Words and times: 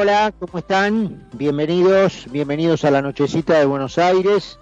Hola, 0.00 0.32
¿cómo 0.38 0.60
están? 0.60 1.28
Bienvenidos, 1.34 2.26
bienvenidos 2.30 2.86
a 2.86 2.90
la 2.90 3.02
nochecita 3.02 3.58
de 3.58 3.66
Buenos 3.66 3.98
Aires. 3.98 4.58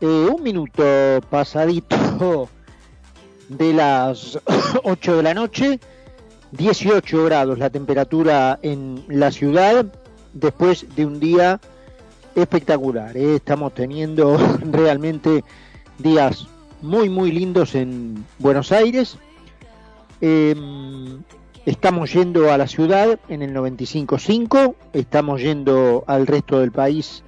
Eh, 0.00 0.06
un 0.06 0.40
minuto 0.40 0.84
pasadito 1.28 2.48
de 3.48 3.72
las 3.72 4.38
8 4.84 5.16
de 5.16 5.22
la 5.24 5.34
noche, 5.34 5.80
18 6.52 7.24
grados 7.24 7.58
la 7.58 7.70
temperatura 7.70 8.60
en 8.62 9.02
la 9.08 9.32
ciudad, 9.32 9.84
después 10.32 10.94
de 10.94 11.06
un 11.06 11.18
día 11.18 11.60
espectacular. 12.36 13.16
¿eh? 13.16 13.34
Estamos 13.34 13.74
teniendo 13.74 14.38
realmente 14.70 15.42
días 15.98 16.46
muy, 16.82 17.08
muy 17.08 17.32
lindos 17.32 17.74
en 17.74 18.24
Buenos 18.38 18.70
Aires. 18.70 19.18
Em, 20.20 21.20
estamos 21.66 22.12
yendo 22.12 22.50
a 22.52 22.56
la 22.56 22.66
ciudad 22.68 23.18
en 23.28 23.42
el 23.42 23.52
95.5, 23.52 24.76
estamos 24.92 25.42
yendo 25.42 26.04
al 26.06 26.28
resto 26.28 26.60
del 26.60 26.70
país 26.70 27.24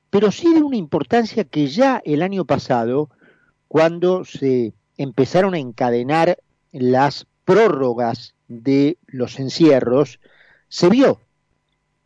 pero 0.10 0.32
sí 0.32 0.54
de 0.54 0.64
una 0.64 0.78
importancia 0.78 1.44
que 1.44 1.68
ya 1.68 2.02
el 2.06 2.22
año 2.22 2.46
pasado, 2.46 3.10
cuando 3.68 4.26
se 4.26 4.74
empezaron 4.98 5.54
a 5.54 5.60
encadenar 5.60 6.40
las 6.72 7.28
prórrogas 7.46 8.34
de 8.50 8.98
los 9.08 9.40
encierros, 9.40 10.20
se 10.68 10.90
vio 10.90 11.22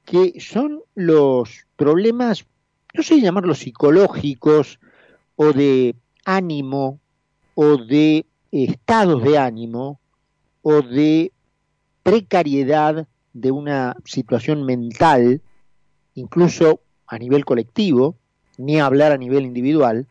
que 0.05 0.39
son 0.39 0.81
los 0.93 1.65
problemas, 1.75 2.45
no 2.93 3.01
sé 3.01 3.19
llamarlos 3.19 3.59
psicológicos 3.59 4.79
o 5.35 5.53
de 5.53 5.95
ánimo 6.25 6.99
o 7.55 7.77
de 7.77 8.25
estados 8.51 9.23
de 9.23 9.37
ánimo 9.37 9.99
o 10.61 10.81
de 10.81 11.31
precariedad 12.03 13.07
de 13.33 13.51
una 13.51 13.95
situación 14.05 14.65
mental, 14.65 15.41
incluso 16.13 16.81
a 17.07 17.17
nivel 17.17 17.45
colectivo, 17.45 18.15
ni 18.57 18.79
hablar 18.79 19.11
a 19.11 19.17
nivel 19.17 19.45
individual, 19.45 20.07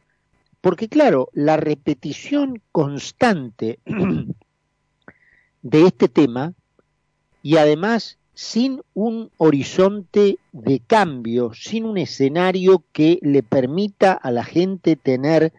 porque 0.60 0.88
claro, 0.88 1.28
la 1.32 1.56
repetición 1.56 2.62
constante 2.72 3.78
de 5.62 5.86
este 5.86 6.08
tema 6.08 6.54
y 7.42 7.56
además 7.56 8.18
sin 8.34 8.82
un 8.94 9.30
horizonte 9.36 10.38
de 10.52 10.80
cambio, 10.80 11.52
sin 11.54 11.84
un 11.84 11.98
escenario 11.98 12.84
que 12.92 13.18
le 13.22 13.42
permita 13.42 14.12
a 14.12 14.30
la 14.30 14.44
gente 14.44 14.96
tener 14.96 15.52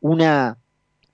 una 0.00 0.58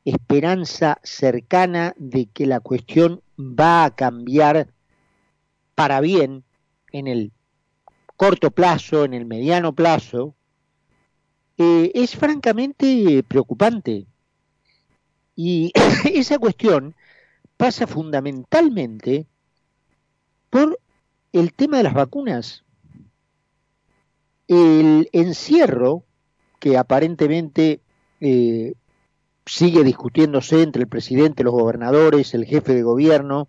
esperanza 0.04 0.98
cercana 1.02 1.94
de 1.98 2.26
que 2.26 2.46
la 2.46 2.60
cuestión 2.60 3.20
va 3.38 3.84
a 3.84 3.94
cambiar 3.94 4.68
para 5.74 6.00
bien 6.00 6.44
en 6.92 7.06
el 7.06 7.32
corto 8.16 8.50
plazo, 8.50 9.04
en 9.04 9.14
el 9.14 9.26
mediano 9.26 9.74
plazo, 9.74 10.34
eh, 11.58 11.92
es 11.94 12.16
francamente 12.16 13.22
preocupante. 13.28 14.06
Y 15.36 15.72
esa 16.12 16.38
cuestión 16.38 16.94
pasa 17.58 17.86
fundamentalmente 17.86 19.26
por 20.48 20.78
el 21.32 21.52
tema 21.52 21.76
de 21.76 21.82
las 21.82 21.92
vacunas. 21.92 22.64
El 24.46 25.10
encierro, 25.12 26.04
que 26.60 26.78
aparentemente 26.78 27.80
eh, 28.20 28.72
sigue 29.44 29.84
discutiéndose 29.84 30.62
entre 30.62 30.82
el 30.82 30.88
presidente, 30.88 31.44
los 31.44 31.52
gobernadores, 31.52 32.32
el 32.32 32.46
jefe 32.46 32.74
de 32.74 32.82
gobierno, 32.82 33.48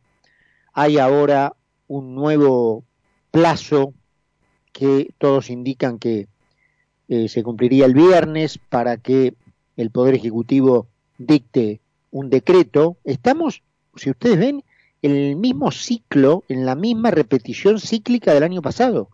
hay 0.73 0.97
ahora 0.97 1.55
un 1.87 2.15
nuevo 2.15 2.83
plazo 3.31 3.93
que 4.73 5.13
todos 5.17 5.49
indican 5.49 5.99
que 5.99 6.27
eh, 7.07 7.29
se 7.29 7.43
cumpliría 7.43 7.85
el 7.85 7.93
viernes 7.93 8.57
para 8.57 8.97
que 8.97 9.35
el 9.77 9.91
Poder 9.91 10.15
Ejecutivo 10.15 10.87
dicte 11.17 11.81
un 12.11 12.29
decreto. 12.29 12.97
Estamos, 13.03 13.63
si 13.99 14.09
ustedes 14.09 14.39
ven, 14.39 14.63
en 15.01 15.15
el 15.15 15.35
mismo 15.35 15.71
ciclo, 15.71 16.43
en 16.49 16.65
la 16.65 16.75
misma 16.75 17.11
repetición 17.11 17.79
cíclica 17.79 18.33
del 18.33 18.43
año 18.43 18.61
pasado. 18.61 19.09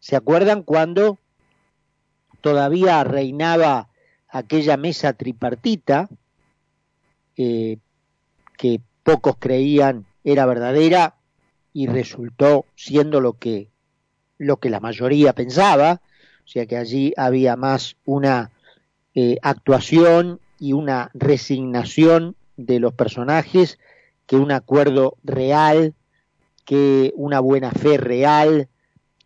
¿Se 0.00 0.16
acuerdan 0.16 0.62
cuando 0.62 1.18
todavía 2.40 3.02
reinaba 3.04 3.88
aquella 4.28 4.76
mesa 4.76 5.12
tripartita 5.12 6.08
eh, 7.36 7.78
que 8.56 8.80
pocos 9.02 9.36
creían 9.38 10.06
era 10.24 10.46
verdadera 10.46 11.14
y 11.72 11.86
resultó 11.86 12.66
siendo 12.74 13.20
lo 13.20 13.34
que, 13.34 13.70
lo 14.36 14.58
que 14.58 14.70
la 14.70 14.80
mayoría 14.80 15.32
pensaba, 15.32 16.00
o 16.44 16.48
sea 16.48 16.66
que 16.66 16.76
allí 16.76 17.12
había 17.16 17.56
más 17.56 17.96
una 18.04 18.50
eh, 19.14 19.38
actuación 19.42 20.40
y 20.58 20.72
una 20.72 21.10
resignación 21.14 22.36
de 22.56 22.80
los 22.80 22.92
personajes 22.92 23.78
que 24.28 24.36
un 24.36 24.52
acuerdo 24.52 25.16
real, 25.24 25.94
que 26.66 27.12
una 27.16 27.40
buena 27.40 27.72
fe 27.72 27.96
real, 27.96 28.68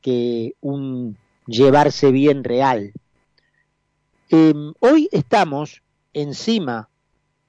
que 0.00 0.54
un 0.60 1.18
llevarse 1.46 2.12
bien 2.12 2.44
real. 2.44 2.92
Em, 4.30 4.72
hoy 4.78 5.08
estamos 5.10 5.82
encima, 6.12 6.88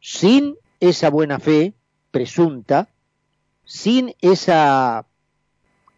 sin 0.02 0.56
esa 0.80 1.12
buena 1.12 1.40
fe 1.40 1.76
presunta, 2.10 2.90
sin 3.66 4.16
esa, 4.20 5.06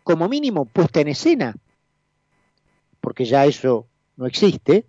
como 0.04 0.28
mínimo, 0.28 0.66
puesta 0.66 1.00
en 1.00 1.08
escena, 1.08 1.56
porque 3.00 3.24
ya 3.24 3.46
eso 3.46 3.88
no 4.18 4.26
existe, 4.26 4.86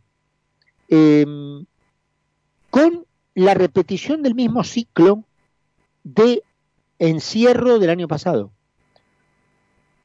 em, 0.89 1.65
con 2.71 3.07
la 3.35 3.55
repetición 3.55 4.25
del 4.25 4.35
mismo 4.35 4.65
ciclo 4.65 5.23
de 6.03 6.43
encierro 6.98 7.78
del 7.78 7.90
año 7.90 8.08
pasado. 8.08 8.52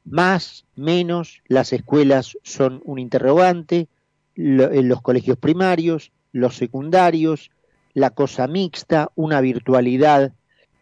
más, 0.03 0.65
menos, 0.75 1.41
las 1.47 1.73
escuelas 1.73 2.37
son 2.43 2.81
un 2.85 2.97
interrogante, 2.97 3.87
en 4.35 4.87
los 4.87 5.01
colegios 5.01 5.37
primarios, 5.37 6.11
los 6.31 6.55
secundarios, 6.55 7.51
la 7.93 8.09
cosa 8.09 8.47
mixta, 8.47 9.11
una 9.15 9.41
virtualidad 9.41 10.33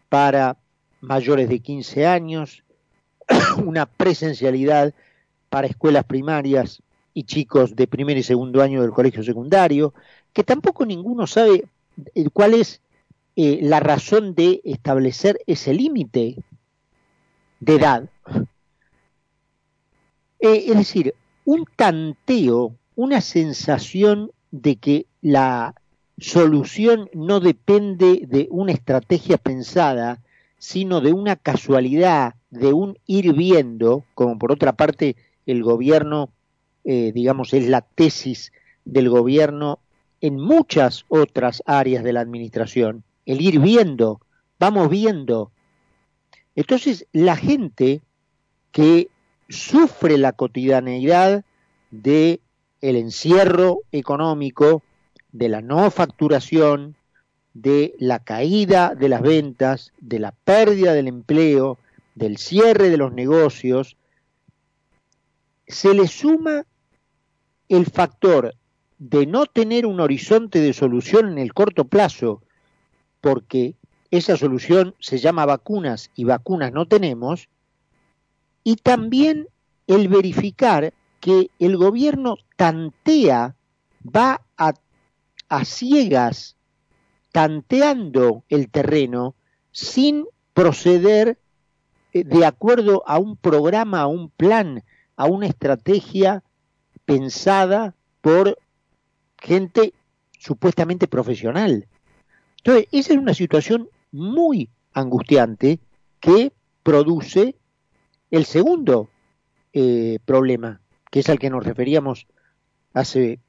para 0.08 0.56
mayores 1.00 1.48
de 1.48 1.60
15 1.60 2.06
años, 2.06 2.62
una 3.64 3.86
presencialidad 3.86 4.94
para 5.48 5.66
escuelas 5.66 6.04
primarias 6.04 6.82
y 7.12 7.24
chicos 7.24 7.74
de 7.74 7.86
primer 7.86 8.16
y 8.16 8.22
segundo 8.22 8.62
año 8.62 8.82
del 8.82 8.92
colegio 8.92 9.22
secundario, 9.22 9.92
que 10.32 10.44
tampoco 10.44 10.86
ninguno 10.86 11.26
sabe 11.26 11.64
eh, 12.14 12.28
cuál 12.32 12.54
es 12.54 12.80
eh, 13.36 13.60
la 13.62 13.80
razón 13.80 14.34
de 14.34 14.60
establecer 14.64 15.38
ese 15.46 15.72
límite 15.74 16.36
de 17.60 17.74
edad. 17.74 18.08
Eh, 20.40 20.64
es 20.68 20.76
decir, 20.76 21.14
un 21.44 21.64
tanteo, 21.76 22.74
una 22.96 23.20
sensación 23.20 24.32
de 24.50 24.76
que 24.76 25.06
la 25.20 25.74
solución 26.18 27.08
no 27.14 27.40
depende 27.40 28.26
de 28.26 28.48
una 28.50 28.72
estrategia 28.72 29.38
pensada, 29.38 30.20
sino 30.58 31.00
de 31.00 31.12
una 31.12 31.36
casualidad, 31.36 32.34
de 32.50 32.72
un 32.72 32.98
ir 33.06 33.32
viendo, 33.32 34.04
como 34.14 34.38
por 34.38 34.52
otra 34.52 34.72
parte 34.72 35.16
el 35.46 35.62
gobierno, 35.62 36.30
eh, 36.84 37.12
digamos, 37.12 37.54
es 37.54 37.68
la 37.68 37.80
tesis 37.80 38.52
del 38.84 39.08
gobierno 39.08 39.78
en 40.20 40.38
muchas 40.38 41.04
otras 41.08 41.62
áreas 41.64 42.04
de 42.04 42.12
la 42.12 42.20
administración, 42.20 43.04
el 43.30 43.40
ir 43.40 43.60
viendo, 43.60 44.20
vamos 44.58 44.90
viendo. 44.90 45.52
Entonces, 46.56 47.06
la 47.12 47.36
gente 47.36 48.00
que 48.72 49.08
sufre 49.48 50.18
la 50.18 50.32
cotidianeidad 50.32 51.44
de 51.92 52.40
el 52.80 52.96
encierro 52.96 53.82
económico, 53.92 54.82
de 55.30 55.48
la 55.48 55.60
no 55.60 55.92
facturación, 55.92 56.96
de 57.54 57.94
la 58.00 58.18
caída 58.18 58.96
de 58.96 59.08
las 59.08 59.22
ventas, 59.22 59.92
de 60.00 60.18
la 60.18 60.32
pérdida 60.32 60.92
del 60.92 61.06
empleo, 61.06 61.78
del 62.16 62.36
cierre 62.36 62.90
de 62.90 62.96
los 62.96 63.12
negocios, 63.12 63.96
se 65.68 65.94
le 65.94 66.08
suma 66.08 66.66
el 67.68 67.86
factor 67.86 68.56
de 68.98 69.24
no 69.26 69.46
tener 69.46 69.86
un 69.86 70.00
horizonte 70.00 70.58
de 70.58 70.72
solución 70.72 71.28
en 71.28 71.38
el 71.38 71.54
corto 71.54 71.84
plazo, 71.84 72.42
porque 73.20 73.74
esa 74.10 74.36
solución 74.36 74.94
se 74.98 75.18
llama 75.18 75.46
vacunas 75.46 76.10
y 76.14 76.24
vacunas 76.24 76.72
no 76.72 76.86
tenemos, 76.86 77.48
y 78.64 78.76
también 78.76 79.48
el 79.86 80.08
verificar 80.08 80.92
que 81.20 81.50
el 81.58 81.76
gobierno 81.76 82.36
tantea, 82.56 83.54
va 84.04 84.40
a, 84.56 84.74
ciegas, 85.64 86.56
tanteando 87.32 88.44
el 88.48 88.70
terreno 88.70 89.34
sin 89.72 90.26
proceder 90.54 91.38
eh, 92.12 92.24
de 92.24 92.46
acuerdo 92.46 93.02
a 93.06 93.18
un 93.18 93.36
programa, 93.36 94.00
a 94.00 94.06
un 94.06 94.30
plan, 94.30 94.82
a 95.16 95.26
una 95.26 95.46
estrategia 95.46 96.42
pensada 97.04 97.94
por 98.20 98.58
gente 99.38 99.92
supuestamente 100.38 101.06
profesional. 101.06 101.86
Entonces, 102.62 102.88
esa 102.92 103.14
es 103.14 103.18
una 103.18 103.34
situación 103.34 103.88
muy 104.12 104.68
angustiante 104.92 105.78
que 106.20 106.52
produce 106.82 107.56
el 108.30 108.44
segundo 108.44 109.08
eh, 109.72 110.18
problema, 110.24 110.80
que 111.10 111.20
es 111.20 111.28
al 111.28 111.38
que 111.38 111.50
nos 111.50 111.64
referíamos 111.64 112.26
hace 112.92 113.40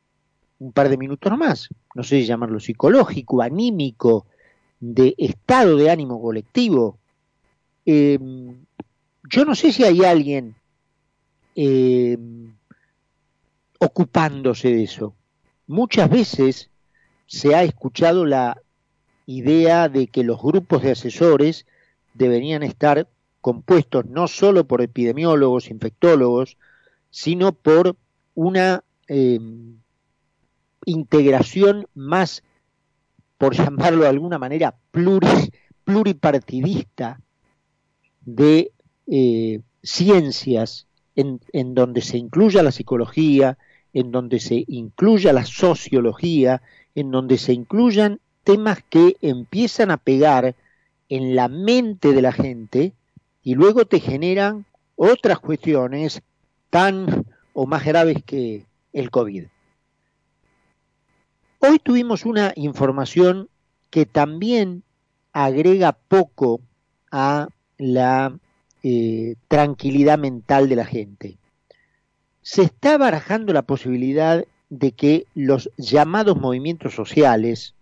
un 0.59 0.71
par 0.71 0.89
de 0.89 0.97
minutos 0.97 1.31
nomás, 1.31 1.69
no 1.95 2.03
sé 2.03 2.21
si 2.21 2.27
llamarlo 2.27 2.59
psicológico, 2.59 3.41
anímico, 3.41 4.27
de 4.79 5.15
estado 5.17 5.75
de 5.75 5.89
ánimo 5.89 6.21
colectivo. 6.21 6.99
Em, 7.85 8.65
yo 9.29 9.45
no 9.45 9.55
sé 9.55 9.71
si 9.71 9.83
hay 9.83 10.03
alguien 10.03 10.55
em, 11.55 12.53
ocupándose 13.79 14.69
de 14.69 14.83
eso. 14.83 15.15
Muchas 15.67 16.09
veces 16.09 16.69
se 17.25 17.55
ha 17.55 17.63
escuchado 17.63 18.25
la 18.25 18.60
idea 19.37 19.89
de 19.89 20.07
que 20.07 20.23
los 20.23 20.41
grupos 20.41 20.83
de 20.83 20.91
asesores 20.91 21.65
deberían 22.13 22.63
estar 22.63 23.07
compuestos 23.39 24.05
no 24.05 24.27
solo 24.27 24.65
por 24.67 24.81
epidemiólogos, 24.81 25.69
infectólogos, 25.69 26.57
sino 27.09 27.51
por 27.51 27.95
una 28.35 28.83
em, 29.07 29.77
integración 30.85 31.87
más, 31.93 32.43
por 33.37 33.55
llamarlo 33.57 34.03
de 34.03 34.09
alguna 34.09 34.37
manera, 34.37 34.75
pluripartidista 35.83 37.19
de 38.21 38.71
eh, 39.07 39.61
ciencias 39.81 40.87
en, 41.15 41.41
en, 41.51 41.73
donde 41.73 42.01
se 42.01 42.17
incluya 42.17 42.63
la 42.63 42.71
psicología, 42.71 43.57
en 43.93 44.11
donde 44.11 44.39
se 44.39 44.63
incluya 44.67 45.33
la 45.33 45.45
sociología, 45.45 46.61
en 46.95 47.11
donde 47.11 47.37
se 47.37 47.53
incluyan 47.53 48.19
temas 48.43 48.79
que 48.89 49.17
empiezan 49.21 49.91
a 49.91 49.97
pegar 49.97 50.55
en 51.09 51.35
la 51.35 51.47
mente 51.47 52.13
de 52.13 52.21
la 52.21 52.31
gente 52.31 52.93
y 53.43 53.55
luego 53.55 53.85
te 53.85 53.99
generan 53.99 54.65
otras 54.95 55.39
cuestiones 55.39 56.21
tan 56.69 57.25
o 57.53 57.65
más 57.65 57.85
graves 57.85 58.23
que 58.25 58.65
el 58.93 59.11
COVID. 59.11 59.45
Hoy 61.59 61.79
tuvimos 61.79 62.25
una 62.25 62.53
información 62.55 63.49
que 63.89 64.05
también 64.05 64.83
agrega 65.33 65.91
poco 65.91 66.61
a 67.11 67.49
la 67.77 68.37
eh, 68.83 69.35
tranquilidad 69.47 70.17
mental 70.17 70.69
de 70.69 70.75
la 70.75 70.85
gente. 70.85 71.37
Se 72.41 72.63
está 72.63 72.97
barajando 72.97 73.53
la 73.53 73.61
posibilidad 73.61 74.43
de 74.69 74.91
que 74.93 75.27
los 75.35 75.69
llamados 75.77 76.39
movimientos 76.39 76.95
sociales, 76.95 77.75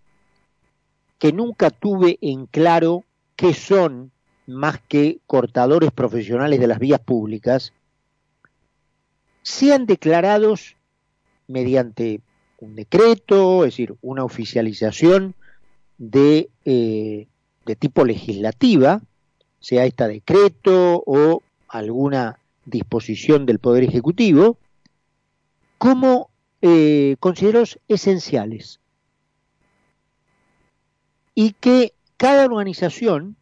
que 1.19 1.33
nunca 1.33 1.69
tuve 1.69 2.17
en 2.21 2.45
claro 2.47 3.03
qué 3.35 3.53
son 3.53 4.11
más 4.47 4.79
que 4.87 5.19
cortadores 5.27 5.91
profesionales 5.91 6.59
de 6.59 6.67
las 6.67 6.79
vías 6.79 7.01
públicas, 7.01 7.73
sean 9.43 9.85
declarados 9.85 10.75
mediante 11.47 12.21
un 12.59 12.75
decreto, 12.75 13.65
es 13.65 13.73
decir, 13.73 13.95
una 14.01 14.23
oficialización 14.23 15.35
de, 15.97 16.49
eh, 16.65 17.27
tipo 17.77 18.03
legislativa, 18.05 19.01
sea 19.59 19.85
esta 19.85 20.07
decreto 20.07 21.03
o 21.05 21.43
alguna 21.67 22.39
disposición 22.65 23.45
del 23.45 23.59
Poder 23.59 23.83
Ejecutivo, 23.83 24.57
como 25.77 26.29
eh, 26.61 27.15
considerados 27.19 27.79
esenciales. 27.87 28.79
Y 31.41 31.53
que 31.53 31.93
cada 32.17 32.43
organización, 32.43 33.37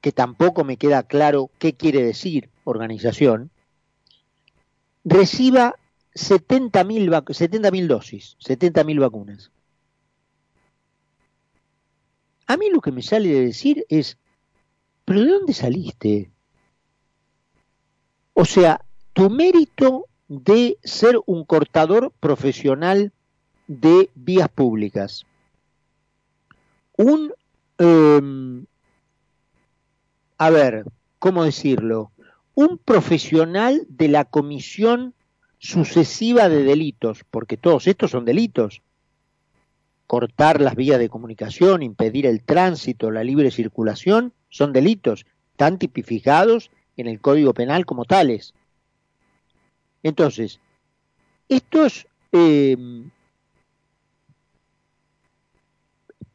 que 0.00 0.12
tampoco 0.12 0.64
me 0.64 0.78
queda 0.78 1.02
claro 1.02 1.50
qué 1.58 1.74
quiere 1.74 2.02
decir 2.02 2.48
organización, 2.64 3.50
reciba 5.04 5.74
70.000 6.14 7.34
70 7.34 7.70
dosis, 7.86 8.38
70.000 8.40 9.00
vacunas. 9.00 9.50
A 12.46 12.56
mí 12.56 12.70
lo 12.70 12.80
que 12.80 12.92
me 12.92 13.02
sale 13.02 13.28
de 13.28 13.44
decir 13.44 13.84
es, 13.90 14.16
¿pero 15.04 15.20
de 15.20 15.28
dónde 15.28 15.52
saliste? 15.52 16.30
O 18.32 18.46
sea, 18.46 18.80
tu 19.12 19.28
mérito 19.28 20.06
de 20.28 20.78
ser 20.82 21.20
un 21.26 21.44
cortador 21.44 22.10
profesional 22.20 23.12
de 23.66 24.08
vías 24.14 24.48
públicas, 24.48 25.26
un, 26.96 27.32
em, 27.78 28.66
a 30.38 30.50
ver, 30.50 30.84
¿cómo 31.18 31.44
decirlo? 31.44 32.12
Un 32.54 32.78
profesional 32.78 33.86
de 33.88 34.08
la 34.08 34.24
comisión 34.24 35.14
sucesiva 35.58 36.48
de 36.48 36.64
delitos, 36.64 37.24
porque 37.30 37.56
todos 37.56 37.86
estos 37.86 38.10
son 38.10 38.24
delitos. 38.24 38.82
Cortar 40.06 40.60
las 40.60 40.74
vías 40.74 40.98
de 40.98 41.08
comunicación, 41.08 41.82
impedir 41.82 42.26
el 42.26 42.42
tránsito, 42.42 43.10
la 43.10 43.24
libre 43.24 43.50
circulación, 43.50 44.32
son 44.50 44.72
delitos, 44.72 45.24
tan 45.56 45.78
tipificados 45.78 46.70
en 46.96 47.06
el 47.06 47.20
Código 47.20 47.54
Penal 47.54 47.86
como 47.86 48.04
tales. 48.04 48.54
Entonces, 50.02 50.60
estos 51.48 52.06
eh, 52.32 52.76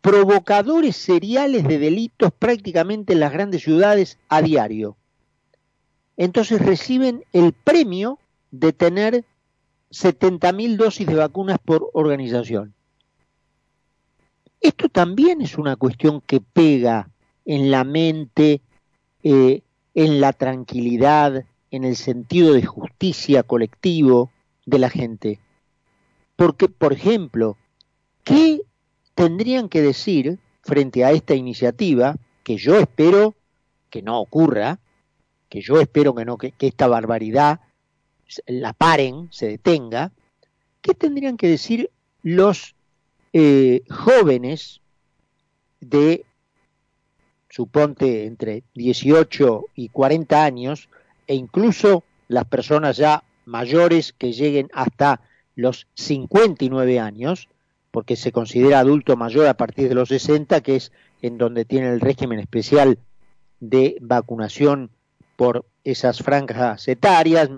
provocadores 0.02 0.96
seriales 0.96 1.64
de 1.68 1.80
delitos 1.80 2.32
prácticamente 2.38 3.14
en 3.14 3.20
las 3.20 3.32
grandes 3.32 3.64
ciudades 3.64 4.18
a 4.30 4.42
diario, 4.42 4.98
entonces 6.18 6.62
reciben 6.62 7.24
el 7.34 7.54
premio 7.54 8.20
de 8.52 8.74
tener 8.74 9.26
70.000 9.92 10.76
dosis 10.76 11.08
de 11.08 11.16
vacunas 11.16 11.60
por 11.64 11.90
organización. 11.94 12.74
Esto 14.60 14.90
también 14.90 15.42
es 15.42 15.58
una 15.58 15.76
cuestión 15.76 16.22
que 16.22 16.42
pega 16.42 17.10
en 17.46 17.72
la 17.72 17.84
mente, 17.84 18.62
eh, 19.24 19.62
en 19.94 20.20
la 20.20 20.34
tranquilidad, 20.34 21.46
en 21.72 21.84
el 21.84 21.96
sentido 21.96 22.54
de 22.54 22.66
justicia 22.66 23.44
colectivo 23.44 24.32
de 24.66 24.80
la 24.80 24.90
gente. 24.90 25.40
Porque, 26.36 26.68
por 26.68 26.94
ejemplo, 26.94 27.58
¿qué 28.24 28.62
tendrían 29.18 29.68
que 29.68 29.82
decir 29.82 30.38
frente 30.62 31.04
a 31.04 31.12
esta 31.12 31.34
iniciativa, 31.34 32.16
que 32.44 32.58
yo 32.58 32.78
espero 32.78 33.34
que 33.90 34.04
no 34.04 34.20
ocurra, 34.20 34.80
que 35.50 35.60
yo 35.60 35.82
espero 35.82 36.14
que 36.14 36.24
no, 36.24 36.38
que, 36.38 36.54
esta 36.60 36.88
barbaridad 36.88 37.62
la 38.46 38.74
paren, 38.74 39.28
se 39.32 39.48
detenga, 39.48 40.12
¿qué 40.84 40.94
tendrían 40.94 41.36
que 41.36 41.48
decir 41.48 41.90
los 42.22 42.76
eh, 43.34 43.82
jóvenes 43.90 44.82
de, 45.82 46.24
suponte, 47.50 48.26
entre 48.26 48.62
18 48.76 49.66
y 49.74 49.90
40 49.90 50.44
años, 50.44 50.90
e 51.26 51.34
incluso 51.34 52.04
las 52.28 52.46
personas 52.46 52.98
ya 52.98 53.24
mayores 53.46 54.14
que 54.14 54.32
lleguen 54.32 54.70
hasta 54.74 55.22
los 55.56 55.88
59 55.96 57.00
años, 57.00 57.50
porque 57.98 58.16
se 58.16 58.32
considera 58.32 58.78
adulto 58.78 59.18
mayor 59.18 59.48
a 59.48 59.56
partir 59.56 59.90
de 59.90 59.96
los 59.96 60.10
60, 60.10 60.62
que 60.62 60.76
es 60.76 60.92
en 61.24 61.40
donde 61.40 61.66
tiene 61.66 61.90
el 61.90 62.00
régimen 62.00 62.38
especial 62.38 63.00
de 63.60 63.98
vacunación 64.02 64.92
por 65.36 65.66
esas 65.84 66.20
franjas 66.20 66.88
etarias, 66.88 67.50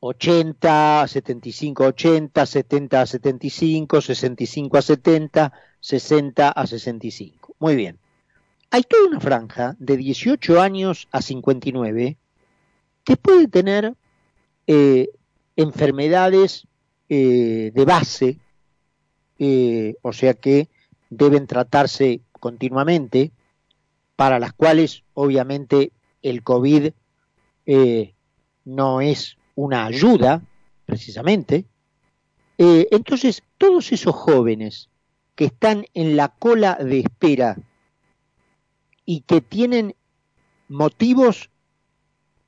80, 0.00 1.06
75 1.06 1.84
80, 1.84 2.44
70 2.44 3.00
a 3.00 3.06
75, 3.06 4.00
65 4.00 4.78
a 4.78 4.82
70, 4.82 5.52
60 5.78 6.48
a 6.48 6.66
65. 6.66 7.54
Muy 7.60 7.76
bien. 7.76 8.00
Hay 8.72 8.82
toda 8.82 9.06
una 9.06 9.20
franja 9.20 9.76
de 9.78 9.96
18 9.96 10.60
años 10.60 11.06
a 11.12 11.22
59 11.22 12.16
que 13.04 13.16
puede 13.16 13.46
tener 13.46 13.94
eh, 14.66 15.10
enfermedades 15.54 16.66
eh, 17.08 17.70
de 17.72 17.84
base, 17.84 18.40
eh, 19.38 19.94
o 20.02 20.12
sea 20.12 20.34
que 20.34 20.68
deben 21.10 21.46
tratarse 21.46 22.20
continuamente, 22.32 23.32
para 24.16 24.38
las 24.38 24.52
cuales 24.52 25.02
obviamente 25.14 25.92
el 26.22 26.42
COVID 26.42 26.92
no 28.64 29.00
es 29.00 29.36
una 29.54 29.86
ayuda, 29.86 30.42
precisamente. 30.86 31.64
entonces, 32.58 33.42
todos 33.58 33.90
esos 33.92 34.14
jóvenes 34.14 34.88
que 35.34 35.46
están 35.46 35.86
en 35.94 36.16
la 36.16 36.28
cola 36.28 36.76
de 36.76 37.00
espera 37.00 37.56
y 39.04 39.20
que 39.22 39.40
tienen 39.40 39.94
motivos 40.68 41.50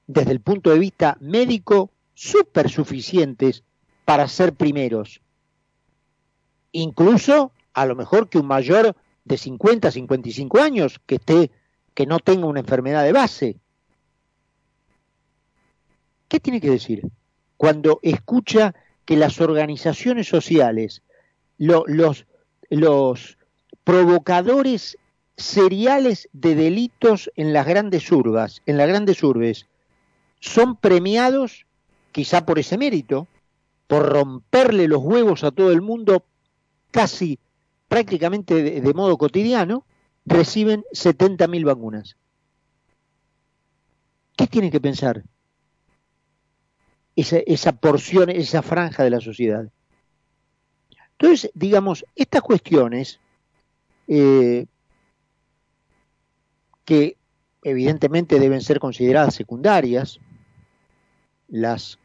desde 0.07 0.33
el 0.33 0.41
punto 0.41 0.71
de 0.71 0.79
vista 0.79 1.17
médico 1.21 1.91
súper 2.15 2.71
suficientes 2.71 3.65
para 4.05 4.29
ser 4.29 4.55
primeros. 4.55 5.21
Incluso 6.77 7.53
a 7.73 7.87
lo 7.87 7.97
mejor 7.97 8.29
que 8.29 8.37
un 8.37 8.47
mayor 8.47 8.95
de 9.25 9.39
50, 9.39 9.91
55 9.91 10.61
años 10.61 11.01
que 11.07 11.15
esté 11.15 11.51
que 11.95 12.05
no 12.05 12.19
tenga 12.19 12.47
una 12.47 12.61
enfermedad 12.61 13.03
de 13.03 13.13
base. 13.13 13.57
¿Qué 16.29 16.39
tiene 16.39 16.61
que 16.61 16.69
decir? 16.69 17.09
Cuando 17.57 17.99
escucha 18.03 18.75
que 19.07 19.17
las 19.17 19.41
organizaciones 19.41 20.29
sociales, 20.29 21.01
los, 21.57 22.27
los 22.69 23.39
provocadores 23.83 24.99
seriales 25.39 26.29
de 26.35 26.57
delitos 26.57 27.31
en 27.37 27.55
las 27.55 27.67
grandes 27.67 28.13
urbas, 28.13 28.61
en 28.67 28.77
las 28.77 28.89
grandes 28.89 29.23
urbes, 29.23 29.67
son 30.41 30.77
premiados 30.77 31.65
quizá 32.13 32.45
por 32.45 32.59
ese 32.59 32.77
mérito, 32.77 33.29
por 33.87 34.07
romperle 34.11 34.89
los 34.89 35.03
huevos 35.03 35.43
a 35.43 35.53
todo 35.53 35.73
el 35.73 35.81
mundo 35.81 36.23
casi 36.91 37.39
prácticamente 37.89 38.81
de, 38.81 38.95
modo 38.95 39.17
cotidiano, 39.17 39.85
reciben 40.25 40.85
70.000 40.93 41.65
vacunas. 41.65 42.17
¿Qué 44.37 44.47
tiene 44.47 44.71
que 44.71 44.81
pensar 44.81 45.23
esa, 47.15 47.39
esa 47.39 47.73
porción, 47.73 48.31
esa 48.31 48.63
franja 48.63 49.05
de 49.05 49.11
la 49.11 49.21
sociedad? 49.21 49.71
Entonces, 51.13 51.51
digamos, 51.55 52.05
estas 52.15 52.43
cuestiones 52.43 53.21
eh, 54.09 54.67
que 56.85 57.17
evidentemente 57.63 58.39
deben 58.39 58.61
ser 58.61 58.79
consideradas 58.79 59.35
secundarias, 59.35 60.21
las, 61.49 61.99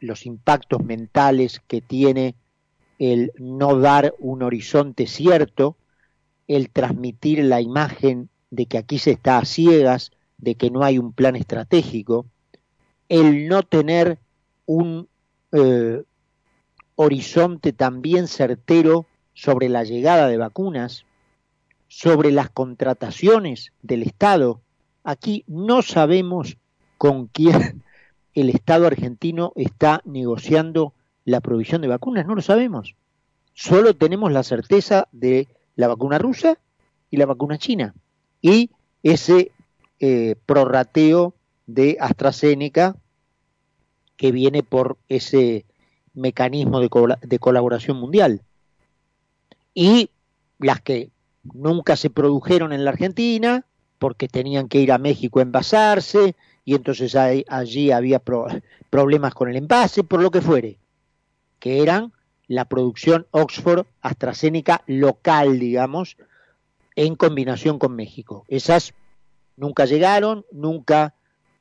los 0.00 0.24
impactos 0.24 0.84
mentales 0.84 1.60
que 1.66 1.80
tiene 1.80 2.34
el 2.98 3.32
no 3.38 3.78
dar 3.78 4.14
un 4.18 4.42
horizonte 4.42 5.06
cierto, 5.06 5.76
el 6.48 6.70
transmitir 6.70 7.44
la 7.44 7.60
imagen 7.60 8.28
de 8.50 8.66
que 8.66 8.78
aquí 8.78 8.98
se 8.98 9.12
está 9.12 9.38
a 9.38 9.44
ciegas, 9.44 10.12
de 10.38 10.54
que 10.54 10.70
no 10.70 10.82
hay 10.82 10.98
un 10.98 11.12
plan 11.12 11.36
estratégico, 11.36 12.26
el 13.08 13.48
no 13.48 13.62
tener 13.62 14.18
un 14.66 15.08
eh, 15.52 16.02
horizonte 16.94 17.72
también 17.72 18.26
certero 18.26 19.06
sobre 19.34 19.68
la 19.68 19.84
llegada 19.84 20.28
de 20.28 20.38
vacunas, 20.38 21.04
sobre 21.88 22.32
las 22.32 22.50
contrataciones 22.50 23.72
del 23.82 24.02
Estado. 24.02 24.60
Aquí 25.04 25.44
no 25.46 25.82
sabemos 25.82 26.56
con 26.98 27.26
quién 27.26 27.82
el 28.34 28.50
Estado 28.50 28.86
argentino 28.86 29.52
está 29.56 30.02
negociando 30.04 30.92
la 31.26 31.42
provisión 31.42 31.82
de 31.82 31.88
vacunas, 31.88 32.24
no 32.24 32.34
lo 32.34 32.40
sabemos. 32.40 32.94
Solo 33.52 33.94
tenemos 33.94 34.32
la 34.32 34.42
certeza 34.42 35.08
de 35.12 35.48
la 35.74 35.88
vacuna 35.88 36.18
rusa 36.18 36.56
y 37.10 37.18
la 37.18 37.26
vacuna 37.26 37.58
china 37.58 37.94
y 38.40 38.70
ese 39.02 39.50
eh, 39.98 40.36
prorrateo 40.46 41.34
de 41.66 41.98
AstraZeneca 42.00 42.96
que 44.16 44.30
viene 44.32 44.62
por 44.62 44.96
ese 45.08 45.66
mecanismo 46.14 46.80
de, 46.80 46.88
de 47.22 47.38
colaboración 47.38 47.98
mundial. 47.98 48.40
Y 49.74 50.10
las 50.58 50.80
que 50.80 51.10
nunca 51.42 51.96
se 51.96 52.08
produjeron 52.08 52.72
en 52.72 52.84
la 52.84 52.90
Argentina 52.90 53.66
porque 53.98 54.28
tenían 54.28 54.68
que 54.68 54.80
ir 54.80 54.92
a 54.92 54.98
México 54.98 55.40
a 55.40 55.42
envasarse 55.42 56.36
y 56.64 56.74
entonces 56.74 57.14
allí 57.16 57.90
había 57.90 58.20
problemas 58.90 59.34
con 59.34 59.48
el 59.48 59.56
envase, 59.56 60.04
por 60.04 60.22
lo 60.22 60.30
que 60.30 60.40
fuere, 60.40 60.78
que 61.58 61.82
eran 61.82 62.12
la 62.48 62.66
producción 62.66 63.26
Oxford 63.30 63.86
AstraZeneca 64.00 64.82
local, 64.86 65.58
digamos, 65.58 66.16
en 66.94 67.16
combinación 67.16 67.78
con 67.78 67.94
México. 67.96 68.44
Esas 68.48 68.94
nunca 69.56 69.84
llegaron, 69.84 70.44
nunca 70.52 71.14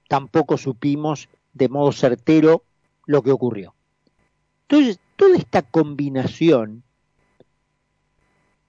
tampoco 0.08 0.58
supimos 0.58 1.30
de 1.54 1.70
modo 1.70 1.92
certero 1.92 2.64
lo 3.06 3.24
que 3.24 3.32
ocurrió. 3.32 3.74
Entonces, 4.68 5.00
toda 5.16 5.38
esta 5.38 5.62
combinación, 5.62 6.84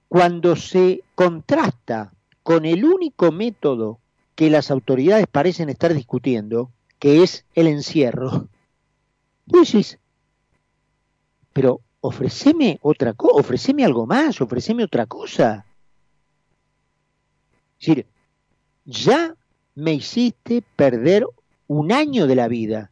cuando 0.07 0.55
se 0.55 1.03
contrasta 1.15 2.13
con 2.43 2.65
el 2.65 2.85
único 2.85 3.31
método 3.31 3.99
que 4.35 4.49
las 4.49 4.71
autoridades 4.71 5.27
parecen 5.27 5.69
estar 5.69 5.93
discutiendo, 5.93 6.71
que 6.99 7.23
es 7.23 7.45
el 7.55 7.67
encierro. 7.67 8.47
Y 9.49 9.59
decís, 9.59 9.97
pero 11.57 11.81
ofreceme 12.01 12.77
otra 12.83 13.13
cosa, 13.13 13.39
ofreceme 13.39 13.83
algo 13.83 14.05
más, 14.05 14.39
ofreceme 14.41 14.83
otra 14.83 15.07
cosa. 15.07 15.65
Es 17.79 17.87
decir, 17.87 18.05
ya 18.85 19.33
me 19.73 19.95
hiciste 19.95 20.63
perder 20.75 21.25
un 21.65 21.91
año 21.91 22.27
de 22.27 22.35
la 22.35 22.47
vida 22.47 22.91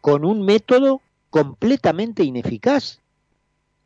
con 0.00 0.24
un 0.24 0.44
método 0.44 1.00
completamente 1.30 2.24
ineficaz. 2.24 2.98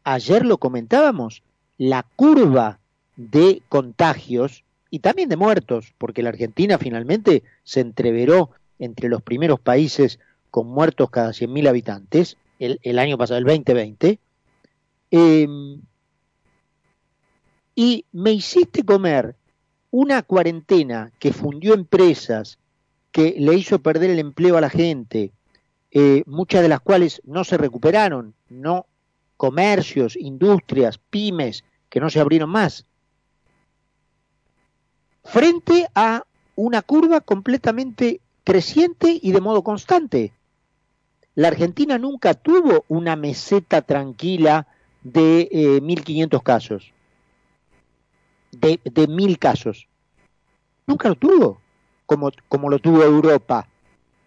Ayer 0.03 0.47
lo 0.47 0.57
comentábamos, 0.57 1.43
la 1.77 2.07
curva 2.17 2.79
de 3.17 3.61
contagios 3.69 4.65
y 4.89 5.01
también 5.01 5.29
de 5.29 5.37
muertos, 5.37 5.93
porque 5.99 6.23
la 6.23 6.31
Argentina 6.31 6.79
finalmente 6.79 7.43
se 7.65 7.81
entreveró 7.81 8.53
entre 8.79 9.11
los 9.11 9.21
primeros 9.21 9.61
países 9.61 10.21
con 10.51 10.69
muertos 10.69 11.11
cada 11.11 11.33
100.000 11.33 11.69
habitantes, 11.69 12.39
el, 12.63 12.99
año 12.99 13.19
pasado, 13.19 13.39
el 13.39 13.45
2020, 13.45 14.19
em, 15.11 15.83
y 17.75 18.05
me 18.13 18.33
hiciste 18.33 18.85
comer 18.85 19.35
una 19.91 20.23
cuarentena 20.23 21.13
que 21.19 21.33
fundió 21.33 21.75
empresas, 21.75 22.59
que 23.11 23.35
le 23.39 23.55
hizo 23.55 23.81
perder 23.81 24.11
el 24.11 24.19
empleo 24.19 24.57
a 24.57 24.61
la 24.61 24.71
gente, 24.71 25.33
eh, 25.91 26.23
muchas 26.27 26.63
de 26.63 26.69
las 26.69 26.81
cuales 26.81 27.21
no 27.25 27.45
se 27.45 27.59
recuperaron, 27.59 28.35
no 28.49 28.87
comercios, 29.37 30.17
industrias, 30.17 30.99
pymes 30.99 31.65
que 31.91 32.01
no 32.01 32.09
se 32.09 32.21
abrieron 32.21 32.49
más, 32.49 32.87
frente 35.25 35.89
a 35.95 36.25
una 36.55 36.83
curva 36.83 37.21
completamente 37.21 38.21
creciente 38.45 39.19
y 39.21 39.33
de 39.33 39.41
modo 39.41 39.63
constante. 39.63 40.33
La 41.35 41.49
Argentina 41.49 41.99
nunca 41.99 42.35
tuvo 42.35 42.85
una 42.89 43.17
meseta 43.17 43.83
tranquila 43.83 44.67
de 45.03 45.49
1.500 45.51 46.37
eh, 46.37 46.41
casos, 46.45 46.93
de, 48.51 48.81
de 48.85 49.09
1.000 49.09 49.39
casos. 49.39 49.89
Nunca 50.87 51.09
lo 51.09 51.15
tuvo, 51.15 51.61
como, 52.07 52.31
como 52.49 52.69
lo 52.69 52.79
tuvo 52.79 53.03
Europa 53.03 53.69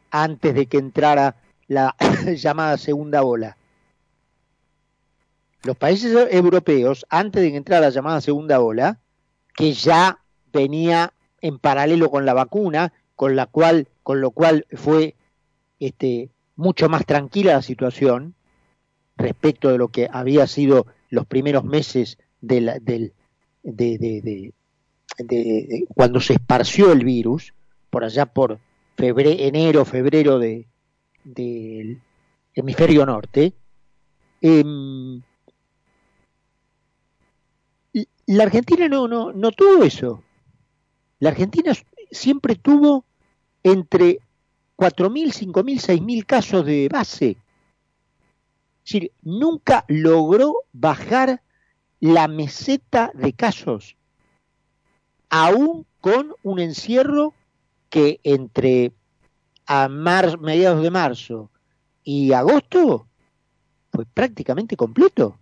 antes 0.10 0.56
de 0.56 0.66
que 0.66 0.78
entrara 0.78 1.36
la 1.68 1.96
llamada 2.36 2.78
segunda 2.78 3.24
ola. 3.24 3.58
Los 5.64 5.78
países 5.78 6.16
europeos, 6.32 7.06
antes 7.10 7.42
de 7.42 7.52
que 7.52 7.58
entrara 7.58 7.88
la 7.88 7.90
llamada 7.90 8.22
segunda 8.22 8.60
ola, 8.62 9.00
que 9.56 9.74
ya 9.74 10.20
venía 10.52 11.14
en 11.42 11.60
paralelo 11.60 12.10
con 12.10 12.26
la 12.26 12.34
vacuna, 12.34 12.94
con 13.16 13.36
la 13.36 13.46
cual, 13.46 13.88
con 14.04 14.22
lo 14.22 14.32
cual 14.32 14.68
fue 14.74 15.16
este, 15.80 16.30
mucho 16.56 16.90
más 16.90 17.06
tranquila 17.06 17.54
la 17.54 17.62
situación 17.62 18.36
respecto 19.18 19.70
de 19.70 19.78
lo 19.78 19.90
que 19.90 20.08
había 20.12 20.48
sido 20.48 20.88
los 21.10 21.26
primeros 21.26 21.64
meses 21.64 22.18
de, 22.42 22.82
de, 23.64 24.54
cuando 25.94 26.20
se 26.20 26.34
esparció 26.34 26.92
el 26.92 27.04
virus, 27.04 27.54
por 27.90 28.04
allá 28.04 28.26
por 28.26 28.60
enero, 28.98 29.86
febrero 29.86 30.40
de, 30.40 30.68
del 31.24 32.02
hemisferio 32.54 33.06
norte, 33.06 33.54
em, 34.42 35.22
la 38.28 38.44
Argentina 38.44 38.90
no, 38.90 39.08
no, 39.08 39.32
no 39.32 39.52
tuvo 39.52 39.84
eso. 39.84 40.24
La 41.20 41.30
Argentina 41.30 41.74
siempre 42.12 42.56
tuvo 42.56 43.06
entre 43.64 44.20
4.000, 44.78 45.52
5.000, 45.52 45.80
6.000 45.80 46.26
casos 46.26 46.66
de 46.66 46.90
base. 46.90 47.38
Es 48.84 48.92
decir, 48.92 49.12
nunca 49.24 49.86
logró 49.88 50.64
bajar 50.74 51.42
la 52.00 52.28
meseta 52.28 53.12
de 53.14 53.34
casos, 53.34 53.96
aún 55.30 55.86
con 56.02 56.34
un 56.44 56.60
encierro 56.60 57.34
que 57.90 58.20
entre 58.24 58.94
a 59.66 59.88
mediados 59.90 60.84
de 60.84 60.92
marzo 60.92 61.50
y 62.04 62.34
agosto 62.34 63.08
fue 63.92 64.06
prácticamente 64.06 64.76
completo. 64.76 65.40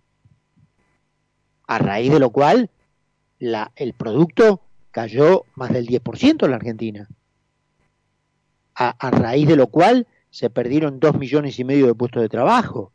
A 1.66 1.78
raíz 1.78 2.12
de 2.12 2.20
lo 2.20 2.30
cual 2.30 2.70
la, 3.38 3.72
el 3.76 3.92
producto 3.92 4.60
cayó 4.90 5.44
más 5.56 5.72
del 5.72 5.86
10% 5.86 6.44
en 6.44 6.50
la 6.50 6.56
Argentina. 6.56 7.08
A, 8.76 9.10
raíz 9.10 9.46
de 9.46 9.56
lo 9.56 9.68
cual 9.68 10.06
se 10.30 10.50
perdieron 10.50 10.98
dos 10.98 11.16
millones 11.16 11.58
y 11.58 11.64
medio 11.64 11.86
de 11.86 11.94
puestos 11.94 12.22
de 12.22 12.28
trabajo. 12.28 12.92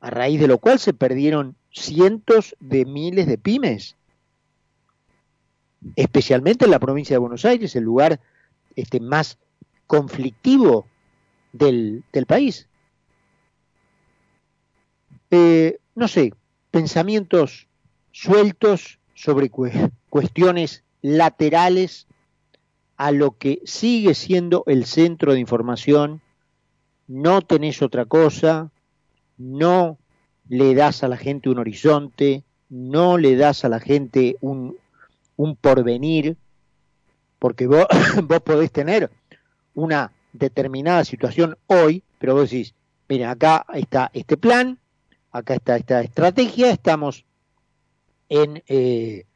A 0.00 0.10
raíz 0.10 0.40
de 0.40 0.48
lo 0.48 0.58
cual 0.58 0.78
se 0.78 0.94
perdieron 0.94 1.56
cientos 1.70 2.56
de 2.60 2.86
miles 2.86 3.26
de 3.26 3.36
pymes. 3.36 3.96
Especialmente 5.96 6.64
en 6.64 6.70
la 6.70 6.78
provincia 6.78 7.14
de 7.14 7.18
Buenos 7.18 7.44
Aires, 7.44 7.76
el 7.76 7.84
lugar 7.84 8.20
este, 8.76 9.00
más 9.00 9.38
conflictivo 9.86 10.86
del, 11.52 12.04
país. 12.26 12.66
Eh, 15.30 15.78
no 15.94 16.08
sé, 16.08 16.32
pensamientos 16.70 17.68
sueltos 18.10 18.98
sobre 19.14 19.50
cuestiones 20.08 20.82
laterales 21.02 22.06
a 23.04 23.12
lo 23.12 23.32
que 23.32 23.60
sigue 23.66 24.14
siendo 24.14 24.64
el 24.66 24.86
centro 24.86 25.34
de 25.34 25.38
información, 25.38 26.22
no 27.06 27.42
tenés 27.42 27.82
otra 27.82 28.06
cosa, 28.06 28.70
no 29.36 29.98
le 30.48 30.74
das 30.74 31.04
a 31.04 31.08
la 31.08 31.18
gente 31.18 31.50
un 31.50 31.58
horizonte, 31.58 32.44
no 32.70 33.18
le 33.18 33.36
das 33.36 33.62
a 33.66 33.68
la 33.68 33.78
gente 33.78 34.36
un, 34.40 34.78
un 35.36 35.54
porvenir, 35.54 36.38
porque 37.38 37.66
vos, 37.66 37.86
vos 38.24 38.40
podés 38.40 38.72
tener 38.72 39.10
una 39.74 40.10
determinada 40.32 41.04
situación 41.04 41.58
hoy, 41.66 42.02
pero 42.18 42.32
vos 42.32 42.48
decís, 42.48 42.72
mira, 43.06 43.32
acá 43.32 43.66
está 43.74 44.10
este 44.14 44.38
plan, 44.38 44.78
acá 45.30 45.56
está 45.56 45.76
esta 45.76 46.00
estrategia, 46.00 46.70
estamos 46.70 47.26
en 48.30 48.62
eh, 48.66 49.26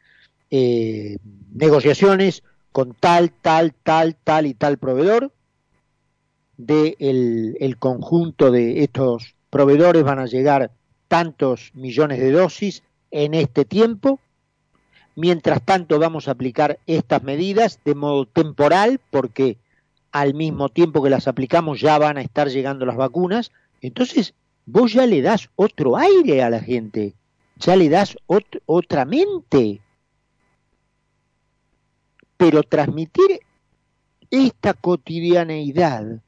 eh, 0.51 1.19
negociaciones 1.53 2.43
con 2.73 2.95
tal, 2.95 3.33
tal, 3.33 3.75
tal, 3.83 4.17
tal 4.17 4.47
y 4.47 4.55
tal 4.55 4.79
proveedor. 4.79 5.33
De 6.57 6.97
el, 6.99 7.77
conjunto 7.79 8.51
de 8.51 8.83
estos 8.83 9.37
proveedores 9.49 10.03
van 10.03 10.19
a 10.19 10.27
llegar 10.27 10.73
tantos 11.07 11.71
millones 11.75 12.19
de 12.19 12.33
dosis 12.33 12.83
en 13.11 13.35
este 13.35 13.65
tiempo. 13.65 14.19
Mientras 15.15 15.63
tanto 15.63 15.99
vamos 15.99 16.27
a 16.27 16.33
aplicar 16.33 16.79
estas 16.87 17.23
medidas 17.23 17.81
de 17.85 17.95
modo 17.95 18.27
temporal 18.27 19.01
porque 19.11 19.57
al 20.11 20.35
mismo 20.35 20.69
tiempo 20.69 21.03
que 21.03 21.11
las 21.11 21.29
aplicamos 21.29 21.81
ya 21.81 21.99
van 21.99 22.19
a 22.19 22.23
estar 22.23 22.49
llegando 22.49 22.87
las 22.87 22.97
vacunas. 22.97 23.53
Entonces 23.81 24.35
vos 24.67 24.93
ya 24.93 25.07
le 25.07 25.23
das 25.23 25.49
otro 25.57 25.97
aire 25.97 26.43
a 26.43 26.51
la 26.51 26.61
gente, 26.61 27.15
ya 27.57 27.77
le 27.77 27.89
das 27.89 28.17
otra 28.67 29.05
mente 29.05 29.81
pero 32.39 32.63
transmitir 32.63 33.41
esta 34.31 34.73
cotidianeidad 34.73 36.23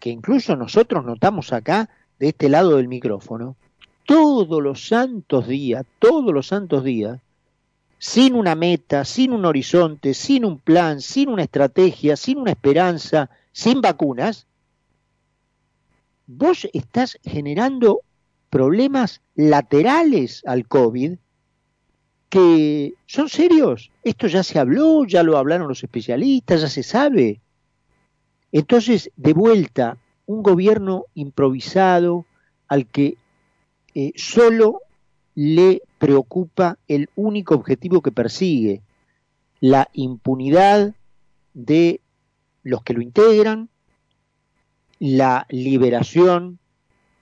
que 0.00 0.10
incluso 0.10 0.54
nosotros 0.56 1.02
notamos 1.06 1.54
acá 1.54 1.88
de 2.18 2.28
este 2.28 2.50
lado 2.50 2.76
del 2.76 2.88
micrófono, 2.88 3.56
todos 4.04 4.62
los 4.62 4.86
santos 4.86 5.48
días, 5.48 5.86
todos 5.98 6.34
los 6.34 6.48
santos 6.48 6.84
días, 6.84 7.20
sin 7.98 8.34
una 8.34 8.54
meta, 8.54 9.06
sin 9.06 9.32
un 9.32 9.46
horizonte, 9.46 10.12
sin 10.12 10.44
un 10.44 10.58
plan, 10.58 11.00
sin 11.00 11.30
una 11.30 11.44
estrategia, 11.44 12.16
sin 12.16 12.36
una 12.36 12.50
esperanza, 12.50 13.30
sin 13.52 13.80
vacunas, 13.80 14.46
vos 16.26 16.68
estás 16.74 17.18
generando 17.24 18.00
problemas 18.50 19.22
laterales 19.34 20.42
al 20.46 20.66
COVID 20.68 21.14
que 22.34 22.94
son 23.06 23.28
serios. 23.28 23.92
Esto 24.02 24.26
ya 24.26 24.42
se 24.42 24.58
habló, 24.58 25.04
ya 25.04 25.22
lo 25.22 25.38
hablaron 25.38 25.68
los 25.68 25.84
especialistas, 25.84 26.62
ya 26.62 26.68
se 26.68 26.82
sabe. 26.82 27.40
Entonces, 28.50 29.12
de 29.14 29.32
vuelta, 29.32 29.98
un 30.26 30.42
gobierno 30.42 31.04
improvisado 31.14 32.26
al 32.66 32.86
que 32.86 33.18
eh, 33.94 34.10
solo 34.16 34.80
le 35.36 35.82
preocupa 35.98 36.76
el 36.88 37.08
único 37.14 37.54
objetivo 37.54 38.02
que 38.02 38.10
persigue, 38.10 38.82
la 39.60 39.88
impunidad 39.92 40.92
de 41.52 42.00
los 42.64 42.82
que 42.82 42.94
lo 42.94 43.00
integran, 43.00 43.68
la 44.98 45.46
liberación 45.50 46.58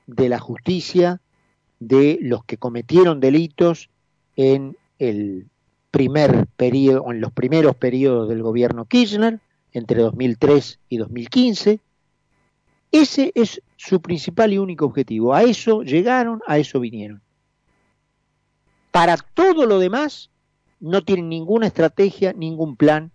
de 0.07 0.31
la 0.31 0.39
justicia 0.39 1.21
de 1.81 2.19
los 2.23 2.47
que 2.47 2.57
cometieron 2.57 3.21
delitos 3.21 3.91
en 4.37 4.75
el 5.03 5.47
primer 5.91 6.47
periodo, 6.57 7.11
en 7.11 7.21
los 7.21 7.33
primeros 7.33 7.77
periodos 7.77 8.29
del 8.29 8.43
gobierno 8.43 8.85
Kirchner, 8.85 9.41
entre 9.73 10.01
2003 10.01 10.79
y 10.89 10.97
2015. 10.97 11.81
Ese 12.93 13.33
es 13.35 13.61
su 13.77 14.01
principal 14.01 14.53
y 14.53 14.59
único 14.59 14.87
objetivo. 14.87 15.35
A 15.35 15.43
eso 15.43 15.83
llegaron, 15.83 16.41
a 16.47 16.59
eso 16.59 16.79
vinieron. 16.79 17.21
Para 18.91 19.17
todo 19.17 19.67
lo 19.67 19.79
demás, 19.79 20.31
no 20.79 21.03
tienen 21.03 21.29
ninguna 21.29 21.67
estrategia, 21.67 22.33
ningún 22.33 22.77
plan. 22.77 23.11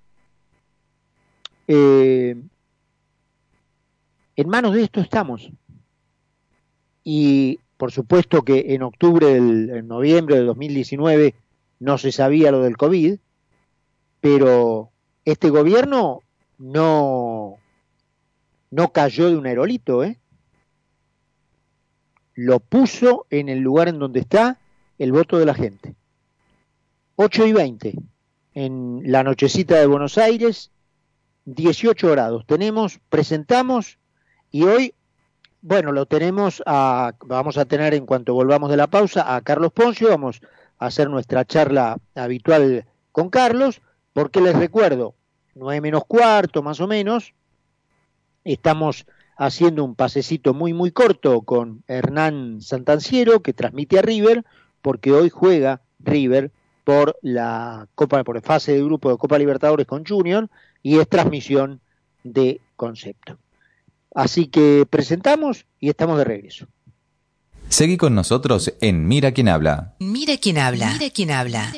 Eh, 1.68 2.36
en 4.36 4.50
manos 4.50 4.74
de 4.74 4.84
esto 4.84 5.00
estamos. 5.00 5.52
Y 7.04 7.60
por 7.78 7.92
supuesto 7.92 8.42
que 8.42 8.74
en 8.74 8.82
octubre, 8.82 9.28
del, 9.28 9.70
en 9.70 9.88
noviembre 9.88 10.36
de 10.36 10.44
2019, 10.44 11.36
no 11.80 11.98
se 11.98 12.12
sabía 12.12 12.52
lo 12.52 12.62
del 12.62 12.78
COVID, 12.78 13.20
pero 14.20 14.92
este 15.26 15.50
gobierno 15.50 16.24
no, 16.58 17.58
no 18.72 18.92
cayó 18.92 19.30
de 19.30 19.38
un 19.38 19.46
aerolito, 19.46 20.04
¿eh? 20.04 20.20
Lo 22.34 22.60
puso 22.60 23.26
en 23.30 23.50
el 23.50 23.60
lugar 23.60 23.88
en 23.88 24.00
donde 24.00 24.20
está 24.20 24.60
el 25.00 25.12
voto 25.12 25.40
de 25.40 25.46
la 25.46 25.54
gente. 25.54 25.96
8 27.16 27.48
y 27.48 27.54
20, 27.54 27.94
en 28.54 29.02
la 29.06 29.24
nochecita 29.24 29.80
de 29.80 29.88
Buenos 29.88 30.20
Aires, 30.20 30.72
18 31.46 32.12
grados. 32.12 32.46
Tenemos, 32.46 33.00
presentamos 33.10 33.98
y 34.52 34.64
hoy, 34.64 34.94
bueno, 35.62 35.92
lo 35.92 36.06
tenemos 36.06 36.62
a, 36.66 37.14
vamos 37.26 37.58
a 37.58 37.66
tener 37.66 37.96
en 37.96 38.06
cuanto 38.06 38.34
volvamos 38.34 38.70
de 38.70 38.78
la 38.78 38.88
pausa 38.88 39.36
a 39.36 39.42
Carlos 39.42 39.72
Poncio, 39.72 40.10
vamos 40.10 40.42
hacer 40.78 41.10
nuestra 41.10 41.46
charla 41.46 41.98
habitual 42.16 42.86
con 43.12 43.30
Carlos, 43.30 43.82
porque 44.14 44.42
les 44.42 44.56
recuerdo, 44.56 45.16
9 45.56 45.82
menos 45.82 46.04
cuarto 46.08 46.62
más 46.62 46.80
o 46.80 46.88
menos, 46.88 47.34
estamos 48.44 49.06
haciendo 49.38 49.84
un 49.84 49.96
pasecito 49.96 50.54
muy 50.54 50.74
muy 50.74 50.92
corto 50.92 51.42
con 51.42 51.84
Hernán 51.88 52.62
Santanciero 52.62 53.42
que 53.42 53.54
transmite 53.54 54.00
a 54.00 54.02
River, 54.02 54.46
porque 54.82 55.12
hoy 55.12 55.30
juega 55.30 55.82
River 56.00 56.52
por 56.84 57.18
la 57.22 57.88
Copa 57.96 58.24
por 58.24 58.42
fase 58.42 58.74
de 58.74 58.84
grupo 58.84 59.12
de 59.12 59.18
Copa 59.18 59.38
Libertadores 59.38 59.86
con 59.86 60.06
Junior 60.06 60.50
y 60.82 61.00
es 61.00 61.10
transmisión 61.10 61.82
de 62.24 62.62
concepto. 62.76 63.38
Así 64.16 64.48
que 64.48 64.88
presentamos 64.90 65.66
y 65.80 65.90
estamos 65.90 66.18
de 66.18 66.24
regreso. 66.24 66.68
Seguí 67.70 67.98
con 67.98 68.16
nosotros 68.16 68.74
en 68.82 69.08
Mira 69.08 69.34
quién 69.34 69.50
habla. 69.50 69.96
Mira 70.00 70.38
quién 70.38 70.58
habla. 70.58 70.94
Mira 70.94 71.10
quién 71.12 71.32
habla. 71.32 71.74